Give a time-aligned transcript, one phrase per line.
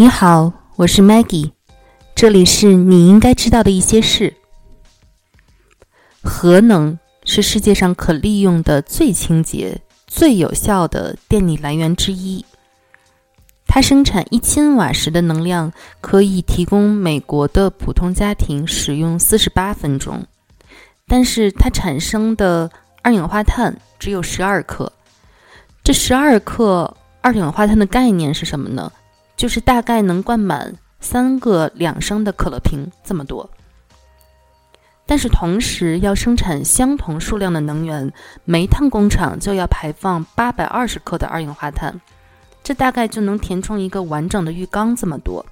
[0.00, 1.50] 你好，我是 Maggie，
[2.14, 4.32] 这里是你应该知道的一些事。
[6.22, 12.44] 核能是世界上可利用的最清洁、最有效的电力来源之一。
[13.66, 20.24] 它生产一千瓦时的能量，可以提供美国的普通家庭使用四十八分钟。
[21.08, 22.70] 但是它产生的
[23.02, 24.92] 二氧化碳只有十二克。
[25.82, 28.92] 这十二克二氧化碳的概念是什么呢？
[29.38, 33.48] 就是大概能灌满三个两升的可乐瓶这么多，
[35.06, 38.12] 但是同时要生产相同数量的能源，
[38.44, 42.00] 煤炭工厂就要排放八百二十克的二氧化碳，
[42.64, 45.46] 这大概就能填充一个完整的浴缸这么多。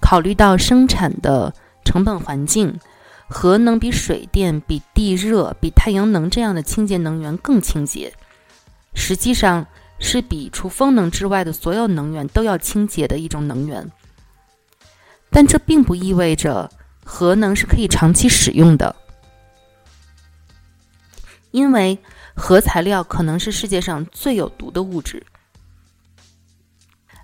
[0.00, 1.54] 考虑到生产的
[1.84, 2.80] 成本环境，
[3.28, 8.12] 核能比水电、比地热、比太阳能这样的清洁能源更清洁，
[8.92, 9.64] 实际上。
[10.00, 13.88] 是比除风能之外的所有能源都要清洁的一种能源，
[15.30, 16.68] 但这并不意味着
[17.04, 18.96] 核能是可以长期使用的，
[21.50, 21.98] 因为
[22.34, 25.22] 核材料可能是世界上最有毒的物质。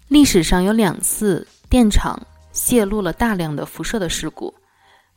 [0.09, 2.21] 历史上有两次电厂
[2.53, 4.55] 泄露了大量的辐射的事故，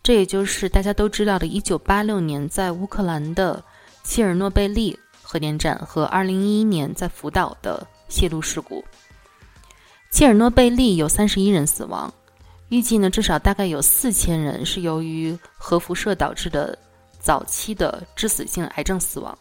[0.02, 3.64] 这也就是大家都知道的1986年在乌克兰的
[4.04, 4.98] 切尔诺贝利。
[5.32, 8.84] 核电站和2011年在福岛的泄露事故，
[10.10, 12.12] 切尔诺贝利有31人死亡，
[12.70, 16.76] 预计呢至少大概有4000人是由于核辐射导致的
[17.20, 19.38] 早期的致死性癌症死亡。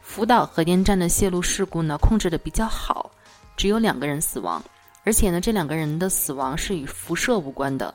[0.00, 3.10] 福岛核电站的泄露事故呢控制的比较好，
[3.56, 4.62] 只有两个人死亡，
[5.02, 7.92] 而且呢这两个人的死亡是与辐射无关的，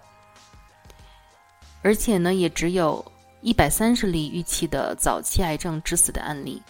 [1.82, 3.10] 而且呢也只有。
[3.42, 6.61] 一百三十例预期的早期癌症致死的案例，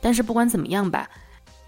[0.00, 1.08] 但是不管怎么样吧，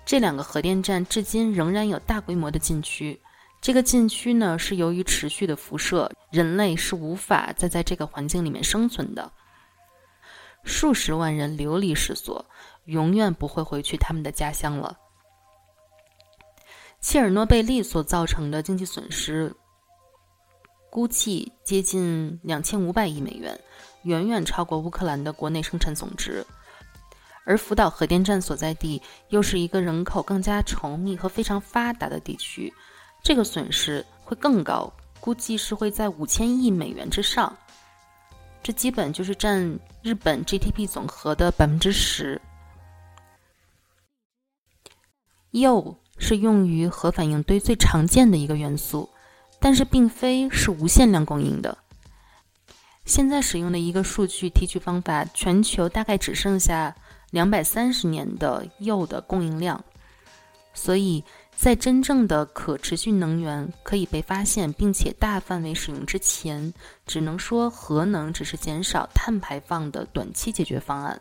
[0.06, 3.20] 这两个核电站至今仍然有大规模的禁区。
[3.60, 9.30] 这个禁区呢，是由于持续的辐射，人类是无法再在这个环境里面生存的。
[10.64, 12.46] 数十万人流离失所，
[12.86, 14.98] 永远不会回去他们的家乡了。
[17.00, 19.54] 切尔诺贝利所造成的经济损失。
[20.90, 23.58] 估计接近两千五百亿美元，
[24.02, 26.46] 远远超过乌克兰的国内生产总值。
[27.44, 32.72] 而福岛核电站所在地又是一个人口更加稠密和非常发达的地区，
[33.22, 37.56] 这个损失会更高，估计是会在五千亿美元之上。
[38.62, 42.40] 这基本就是占日本 GDP 总和的百分之十。
[45.52, 49.08] 铀是用于核反应堆最常见的一个元素。
[49.62, 51.76] 但是并非是无限量供应的。
[53.04, 56.94] 现在使用的一个数据提取方法，全球大概只剩下
[57.30, 59.82] 两百三十年的铀的供应量。
[60.72, 61.22] 所以
[61.56, 66.72] 在真正的可持续能源可以被发现并且大范围使用之前，
[67.06, 71.20] 只能说核能只是减少碳排放的短期解决方案。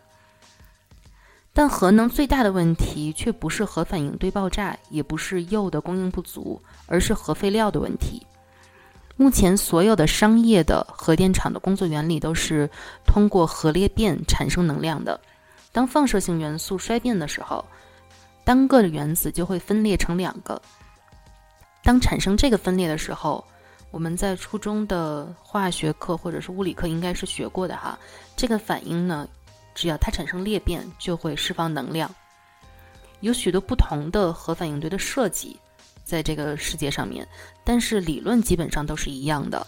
[1.51, 8.25] 但核能最大的问题却不是核反应堆爆炸，也不是铀的供应不足，而是核废料的问题。
[9.19, 12.69] 目前所有的商业的核电厂的工作原理都是
[13.05, 15.19] 通过核裂变产生能量的。
[15.73, 17.65] 当放射性元素衰变的时候，
[18.45, 20.61] 单个的原子就会分裂成两个。
[21.83, 23.43] 当产生这个分裂的时候，
[23.91, 27.99] 我们在初中的化学课或者是物理课应该是学过的哈。
[28.37, 29.27] 这个反应呢，
[29.75, 32.09] 只要它产生裂变，就会释放能量。
[33.19, 35.59] 有许多不同的核反应堆的设计。
[36.09, 37.27] 在这个世界上面，
[37.63, 39.65] 但是理论基本上都是一样的。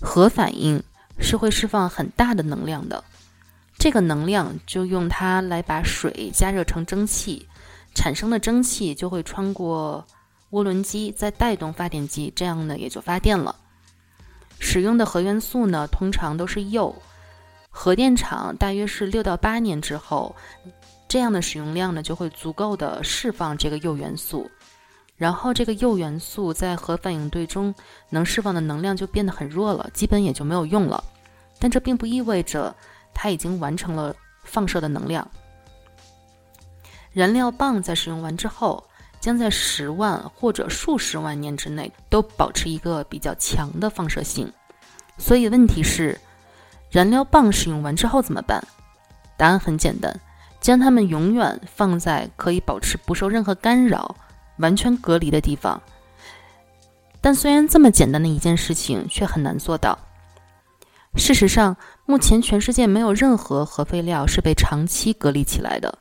[0.00, 0.82] 核反应
[1.20, 3.02] 是会释放很大的能量的，
[3.78, 7.46] 这个能量就用它来把水加热成蒸汽，
[7.94, 10.04] 产生的蒸汽就会穿过
[10.50, 13.54] 涡轮机，再带动发电机，这样呢也就发电了。
[14.58, 16.94] 使用的核元素呢，通常都是铀。
[17.70, 20.34] 核电厂大约是六到八年之后，
[21.08, 24.50] 这样的使用量呢就会足够的释放这个铀元素。
[25.16, 27.74] 然后这个铀元素在核反应堆中
[28.10, 31.02] 能释放的能量就变得很弱了，基本也就没有用了。
[31.58, 32.74] 但这并不意味着
[33.14, 34.14] 它已经完成了
[34.44, 35.26] 放射的能量。
[37.12, 38.84] 燃料棒在使用完之后，
[39.18, 44.52] 将在十万或者数十万年之内都保持一个比较强的放射性。
[45.16, 46.20] 所以问题是，
[46.90, 48.62] 燃料棒使用完之后怎么办？
[49.38, 50.20] 答案很简单，
[50.60, 54.14] 将它们永远放在可以保持不受任何干扰。
[54.58, 55.80] 完全隔离的地方，
[57.20, 59.98] 但虽然这么简单的一件事情，却很难做到。
[61.16, 65.98] 事实上，目前全世界没有任何核废料是被长期隔离起来的。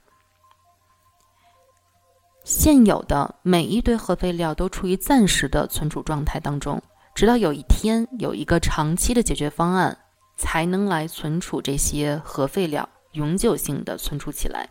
[2.44, 6.82] 现有的每一堆核废料都处于暂时的存储状态当中，
[7.16, 9.98] 直到有一天有一个长期的解决方案，
[10.38, 14.70] 才能来存储这些核废料，永久性的存储起来。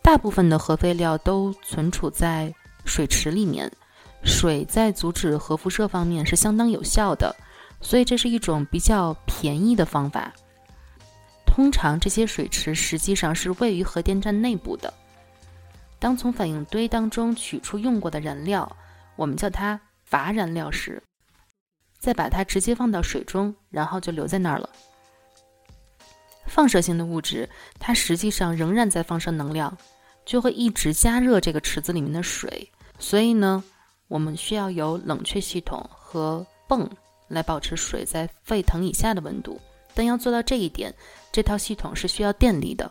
[0.00, 3.70] 大部分的核废料都存储在水池里面，
[4.22, 7.34] 水在阻止核辐射方面是相当有效的，
[7.80, 10.32] 所以这是一种比较便宜的方法。
[11.46, 14.92] 通常这些水池实际上是位于核电站内部的。
[15.98, 18.76] 当从反应堆当中取出用过的燃料，
[19.16, 21.02] 我们叫它乏燃料时，
[21.98, 24.68] 再把它直接放到水中，然后就留在那儿了。
[26.46, 27.48] 放射性的物质，
[27.78, 29.74] 它实际上仍然在放射能量，
[30.24, 32.70] 就会一直加热这个池子里面的水。
[32.98, 33.62] 所以呢，
[34.08, 36.88] 我们需要有冷却系统和泵
[37.28, 39.60] 来保持水在沸腾以下的温度。
[39.94, 40.92] 但要做到这一点，
[41.30, 42.90] 这套系统是需要电力的。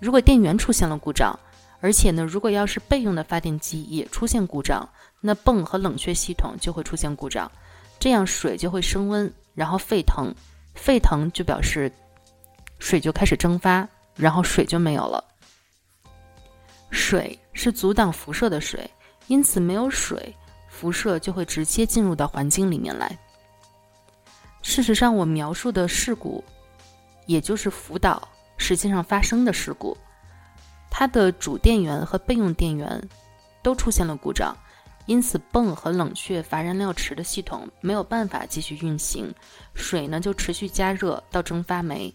[0.00, 1.38] 如果电源出现了故障，
[1.80, 4.88] 而且呢，如果要是备用的发电机也出现故障，
[5.20, 7.50] 那泵和冷却系统就会出现故障，
[7.98, 10.32] 这样水就会升温，然后沸腾。
[10.74, 11.90] 沸腾就表示
[12.78, 15.24] 水就开始蒸发，然后水就没有了。
[16.92, 18.88] 水是阻挡辐射的水，
[19.26, 20.32] 因此没有水，
[20.68, 23.18] 辐射就会直接进入到环境里面来。
[24.60, 26.44] 事实上，我描述的事故，
[27.26, 28.28] 也就是福岛
[28.58, 29.96] 实际上发生的事故，
[30.90, 33.02] 它的主电源和备用电源
[33.62, 34.56] 都出现了故障，
[35.06, 39.34] 因此泵和冷却乏燃料池的系统没有办法继续运行，
[39.74, 42.14] 水呢就持续加热到蒸发煤。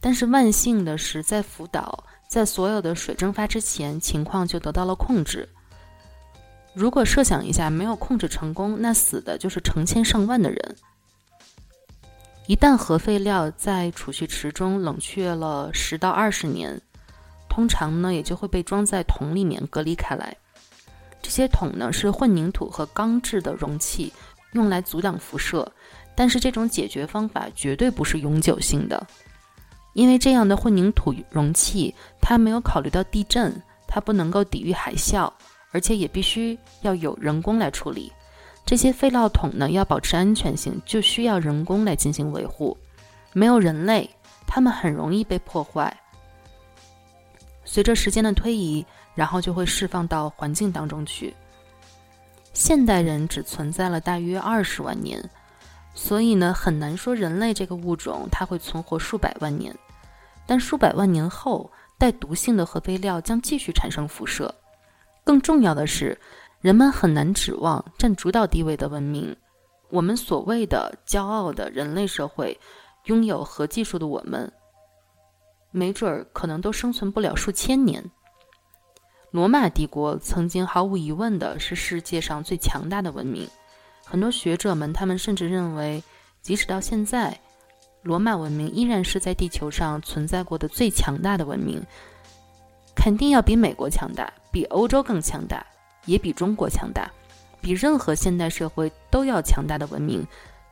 [0.00, 2.04] 但是万幸的是，在福岛，
[2.34, 5.48] 在所有的水蒸发之前，情况就得到了控制。
[6.74, 10.76] 如果设想一下，没有控制成功，那死的就是成千上万的人。
[12.48, 16.82] 一旦核废料在储蓄池中冷却了十到二十年，
[17.48, 20.36] 通常呢也就会被装在桶里面隔离开来。
[21.22, 24.12] 这些桶呢是混凝土和钢制的容器，
[24.54, 25.70] 用来阻挡辐射。
[26.16, 29.06] 但是这种解决方法绝对不是永久性的，
[29.94, 33.54] 因为这样的混凝土容器它没有考虑到地震，
[33.88, 35.32] 它不能够抵御海啸，
[35.72, 38.12] 而且也必须要有人工来处理。
[38.66, 42.76] 这些废料桶呢，要保持安全性，就需要人工来进行维护。
[43.32, 44.08] 没有人类，
[44.46, 45.94] 它们很容易被破坏。
[47.64, 51.34] 随着时间的推移，然后就会释放到环境当中去。
[52.52, 55.22] 现代人只存在了大约二十万年，
[55.94, 59.74] 所以呢，很难说人类这个物种它会存活数百万年。
[60.46, 64.54] 但数百万年后，带毒性的核废料将继续产生辐射。
[65.24, 66.18] 更重要的是。
[66.60, 69.36] 人们很难指望占主导地位的文明，
[69.90, 72.58] 我们所谓的骄傲的人类社会，
[73.04, 74.50] 拥有核技术的我们，
[75.70, 78.02] 没准儿可能都生存不了数千年。
[79.30, 83.46] 罗马帝国曾经毫无疑问的是世界上最强大的文明，
[84.04, 86.02] 很多学者们他们甚至认为，
[86.42, 87.38] 即使到现在，
[88.02, 91.82] 罗马文明依然是在地球上存在过的最强大的文明，
[92.94, 95.64] 肯定要比美国强大，比欧洲更强大。
[96.06, 97.10] 也比中国强大，
[97.62, 100.22] 比任何现代社会都要强大的文明，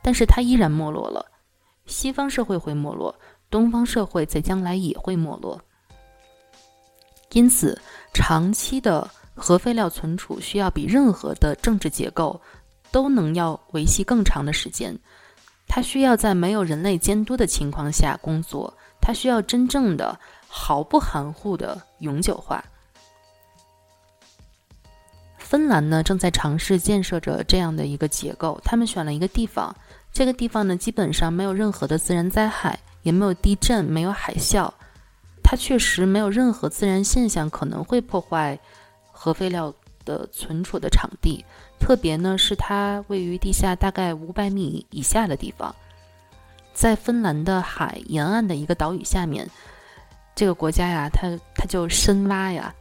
[0.03, 1.25] 但是它依然没落了。
[1.87, 3.15] 西方社会会没落，
[3.49, 5.59] 东方社会在将来也会没落。
[7.31, 7.81] 因此，
[8.13, 12.39] 长期的核废料存储需要比任何的政治结构
[12.93, 14.97] 都能要维系更长的时间。
[15.67, 18.71] 它需要在没有人类监督的情况下工作，
[19.01, 22.63] 它需要真正的毫不含糊的永久化。
[25.39, 28.61] 芬兰呢正在尝试建设着这样的一个结构。
[28.63, 29.75] 他们选了一个地方，
[30.11, 34.71] 这个地方呢基本上没有任何的自然灾害，也没有地震，没有海啸。
[35.43, 38.59] 它确实没有任何自然现象可能会破坏
[39.11, 39.73] 核废料
[40.05, 41.43] 的存储的场地。
[41.83, 45.75] 特别呢是它位于地下大概五百米以下的地方，
[46.73, 49.45] 在芬兰的海沿岸的一个岛屿下面。
[50.33, 52.73] 这个国家呀，它它就深挖呀。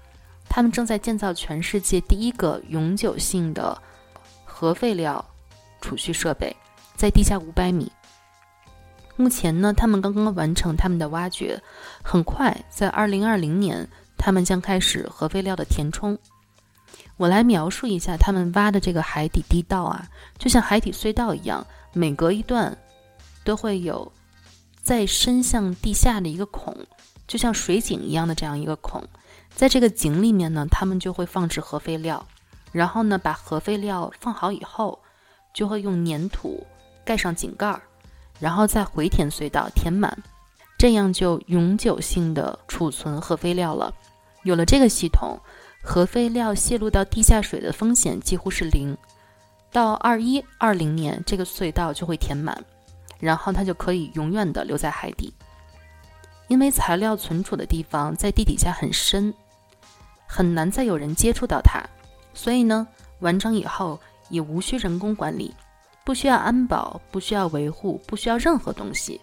[0.48, 3.76] 他们正在建造全世界第一个永久性的
[4.44, 5.22] 核废料
[5.80, 6.54] 储蓄设备，
[6.94, 7.90] 在地下五百米。
[9.16, 11.60] 目前呢，他们刚刚完成他们的挖掘，
[12.04, 16.16] 很快在二零二零年，他们将开始核废料的填充。
[17.16, 22.76] 我来描述一下他们挖的这个海底地道啊，就像海底隧道一样，每隔一段
[23.44, 24.10] 都会有
[24.82, 26.76] 再伸向地下的一个孔，
[27.28, 29.02] 就像水井一样的这样一个孔。
[29.54, 32.26] 在这个井里面呢，他们就会放置核废料，
[32.72, 34.98] 然后呢，把核废料放好以后，
[35.52, 36.66] 就会用粘土
[37.04, 37.82] 盖上井盖儿，
[38.40, 40.16] 然后再回填隧道填满，
[40.78, 43.92] 这样就永久性的储存核废料了。
[44.42, 45.38] 有了这个系统，
[45.82, 48.96] 核废料泄露到地下水的风险几乎是零。
[49.70, 52.56] 到二一二零年，这个隧道就会填满，
[53.18, 55.32] 然后它就可以永远的留在海底。
[56.48, 59.32] 因为材料存储的地方在地底下很深，
[60.26, 61.82] 很难再有人接触到它，
[62.34, 62.86] 所以呢，
[63.20, 63.98] 完成以后
[64.28, 65.54] 也无需人工管理，
[66.04, 69.20] 不需要安保，不需要维护，不需要任何东西。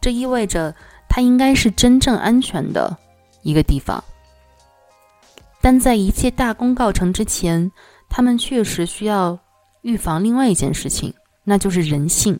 [0.00, 0.74] 这意味着
[1.08, 2.94] 它应该是真正安全的
[3.42, 4.04] 一个地方。
[5.66, 7.72] 但在一切大功告成之前，
[8.08, 9.36] 他们确实需要
[9.82, 12.38] 预防另外一件事情，那就是人性。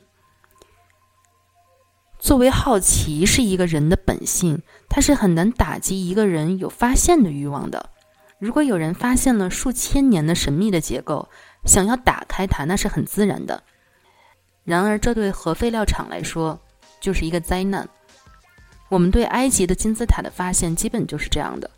[2.21, 7.91] 作为好奇是一个人的本性，它是很难打击一个人有发现的欲望的。
[8.39, 11.29] 如果有人发现了数千年的神秘的结构，
[11.65, 13.61] 想要打开它，那是很自然的。
[14.63, 16.57] 然而，这对核废料厂来说
[17.01, 17.89] 就是一个灾难。
[18.89, 21.69] 我们对埃及的金字塔的发现基本就是这样的。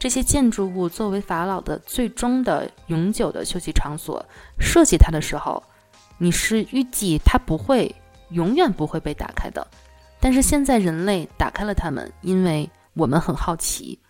[0.00, 4.24] 这些建筑物作为法老的最终的永久的休息场所，
[4.58, 5.62] 设计它的时候，
[6.16, 7.94] 你是预计它不会
[8.30, 9.64] 永远不会被打开的。
[10.18, 14.00] 但是现在人类打开了它们，因为我们很好奇。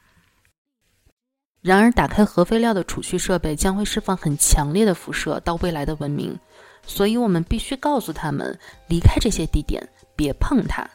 [1.61, 6.39] 然而，打开核废料的储蓄设备将会释放很强烈的辐射到未来的文明，
[6.87, 8.57] 所以我们必须告诉他们
[8.87, 10.89] 离开这些地点，别碰它。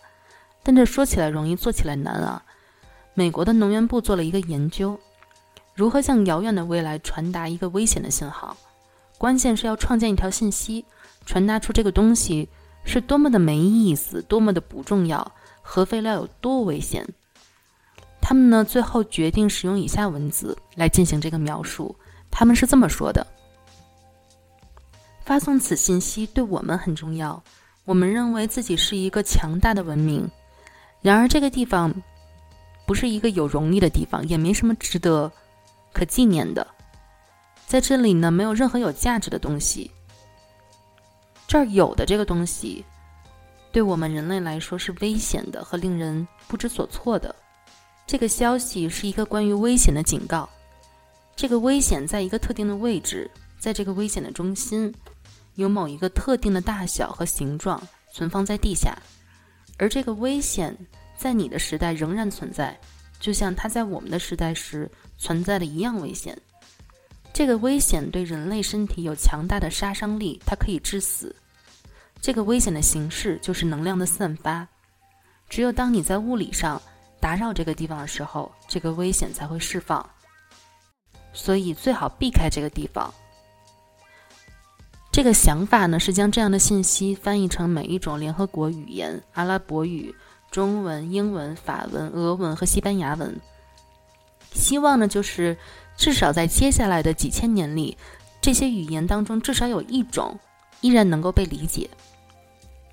[0.63, 2.41] 但这说起来容易，做起来难啊！
[3.15, 4.99] 美国的能源部做了一个研究，
[5.73, 8.55] 如何向遥远的未来传达一个危险的信号？
[9.17, 10.85] 关键是要创建一条信息，
[11.25, 12.47] 传达出这个东西。
[12.87, 15.31] 是多么的没意思，多么的不重要，
[15.63, 17.03] 核废料有多危险？
[18.21, 18.63] 他们呢？
[18.63, 21.95] 最后决定使用以下文字来进行这个描述。
[22.29, 23.25] 他们是这么说的：
[25.23, 27.41] 发送此信息对我们很重要。
[27.85, 30.29] 我们认为自己是一个强大的文明。
[31.01, 31.91] 然而，这个地方
[32.85, 35.31] 不是一个有容易的地方，也没什么值得
[35.93, 36.65] 可纪念的。
[37.65, 39.89] 在这里呢，没有任何有价值的东西。
[41.47, 42.83] 这儿有的这个东西，
[43.71, 47.33] 对我们人类来说是危险的和令人不知所措的。
[48.07, 50.47] 这个消息是一个关于危险的警告。
[51.35, 54.93] 这个危险在一个特定的位置，在这个危险的中心，
[55.55, 57.81] 有某一个特定的大小和形状
[58.13, 58.97] 存放在地下，
[59.77, 60.77] 而这个危险
[61.17, 62.77] 在你的时代仍然存在，
[63.19, 66.37] 就像它在我们的时代时存在的一样危险。
[67.33, 71.35] 这个危险对人类身体有强大的杀伤力，它可以致死。
[72.21, 74.67] 这个危险的形式就是能量的散发。
[75.49, 76.81] 只有当你在物理上
[77.19, 80.07] 打扰这个地方的时候，这个危险才会释放。
[81.33, 83.13] 所以最好避开这个地方。
[85.11, 90.13] 这个想法呢，是将这样的信息翻译成每一种联合国语言：阿拉伯语、
[90.55, 93.37] 中文、英文、法文、俄文和西班牙文。
[94.53, 95.57] 希望呢，就是。
[95.97, 97.97] 至少在接下来的几千年里，
[98.41, 100.37] 这些语言当中至少有一种
[100.81, 101.89] 依然能够被理解。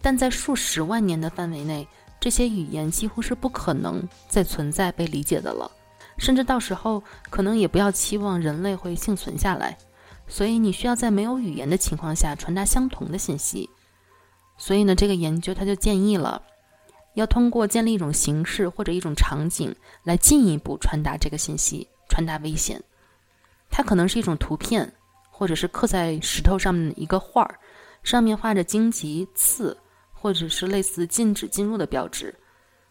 [0.00, 1.86] 但在数十万年的范围内，
[2.20, 5.68] 这些语言几乎是不可能再存在被理解的了。
[6.16, 9.76] 甚至到时候，可能也不要期望人类会幸存下来。
[10.28, 13.68] 所以，你需要在没有语言的情况下传达相同的信息。
[14.56, 16.40] 所以呢，这个研究他就建议了，
[17.14, 22.82] 要通过建立一种形式或者一种场景来进一步传达这个信息，传达危险。
[23.70, 24.92] 它可能是一种图片，
[25.30, 27.58] 或者是刻在石头上面的一个画儿，
[28.02, 29.76] 上面画着荆棘刺，
[30.12, 32.34] 或者是类似禁止进入的标志。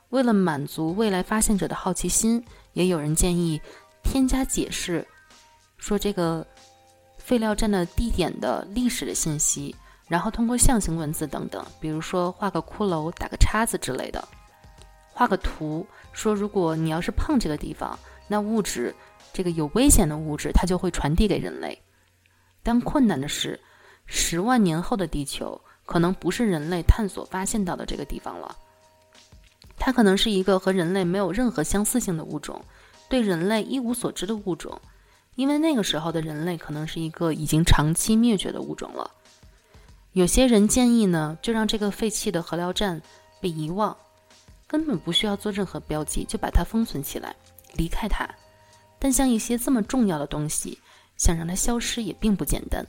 [0.09, 3.61] 为了满足未来发现者的好奇心，也有人建议
[4.03, 5.07] 添加解释，
[5.77, 6.45] 说这个
[7.17, 9.75] 废料站的地点的历史的信息，
[10.11, 14.27] 然后通过象形文字等等，比如说画个骷髅、打个叉子之类的，
[15.13, 18.93] 画个图，说如果你要是碰这个地方，那物质。
[19.33, 21.81] 这个有危险的物质，它就会传递给人类。
[22.61, 23.57] 但困难的是，
[24.05, 28.53] 十万年后的地球可能不是人类探索发现到的这个地方了。
[29.77, 32.61] 它可能是一个和人类没有任何相似性的物种，
[33.07, 34.81] 对人类一无所知的物种。
[35.35, 39.09] 因为那个时候的人类可能是一个已经长期灭绝的物种了。
[40.13, 43.01] 有些人建议呢，就让这个废弃的核料站
[43.39, 43.95] 被遗忘，
[44.67, 47.33] 根本不需要做任何标记，就把它封存起来，
[47.75, 48.27] 离开它。
[48.99, 50.77] 但像一些这么重要的东西，
[51.15, 52.85] 想让它消失也并不简单。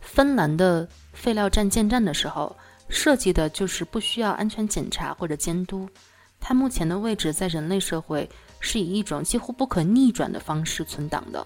[0.00, 2.56] 芬兰的废料站建站的时候，
[2.88, 5.88] 设计的就是不需要安全检查或者监督。
[6.38, 11.44] 它目前的位置在人类社会是以一种几乎不可逆转的方式存档的，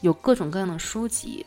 [0.00, 1.44] 有各种各样的书籍、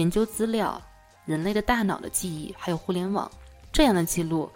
[0.00, 0.80] 研究资料、
[1.26, 3.30] 人类的大脑的记忆，还有互联网
[3.70, 4.50] 这样的记录，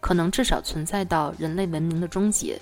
[0.00, 2.56] 可能至少存在到人类文明的终结。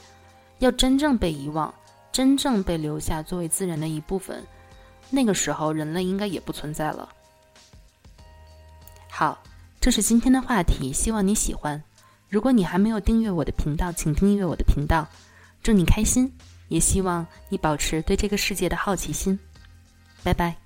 [0.60, 1.72] 要真正被遗忘，
[2.10, 4.42] 真正被留下作为自然的一部分，
[5.10, 7.06] 那个时候人类应该也不存在了。
[9.10, 9.42] 好，
[9.78, 11.82] 这是今天的话题，希望你喜欢。
[12.30, 15.06] 如果你还没有订阅我的频道，请订阅我的频道。
[15.62, 16.32] 祝你开心，
[16.68, 19.38] 也希望你保持对这个世界的好奇心。
[20.22, 20.63] 拜拜。